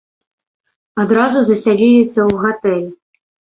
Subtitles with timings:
[1.03, 2.85] Адразу засяліліся ў гатэль.